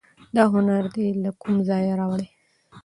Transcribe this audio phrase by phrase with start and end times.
[0.35, 2.27] دا هنر دي له کوم ځایه دی راوړی